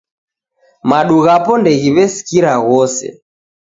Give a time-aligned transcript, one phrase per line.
[0.89, 3.07] Madu ghapo ndeghiw'eskira ghose